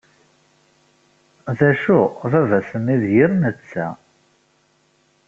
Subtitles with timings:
[1.57, 1.99] D acu,
[2.31, 3.87] baba-s-nni d yir netta.